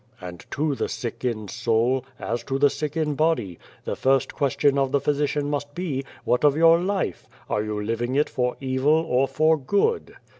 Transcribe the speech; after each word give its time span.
"And 0.19 0.43
to 0.49 0.73
the 0.73 0.89
sick 0.89 1.23
in 1.23 1.47
soul, 1.47 2.05
as 2.19 2.43
to 2.45 2.57
the 2.57 2.71
sick 2.71 2.97
in 2.97 3.13
body, 3.13 3.59
the 3.85 3.95
first 3.95 4.33
question 4.33 4.79
of 4.79 4.91
the 4.91 4.99
physician 4.99 5.47
must 5.47 5.75
be,' 5.75 6.03
What 6.25 6.43
of 6.43 6.57
your 6.57 6.79
life? 6.79 7.27
Are 7.47 7.61
you 7.63 7.79
living 7.79 8.15
it 8.15 8.27
for 8.27 8.57
evil 8.59 8.93
or 9.07 9.27
for 9.27 9.57
good 9.57 10.15